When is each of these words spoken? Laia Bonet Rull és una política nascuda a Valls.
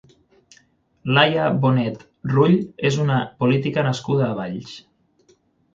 Laia 1.17 1.43
Bonet 1.65 2.01
Rull 2.33 2.57
és 2.91 2.99
una 3.05 3.21
política 3.45 3.87
nascuda 3.91 4.29
a 4.31 4.41
Valls. 4.43 4.75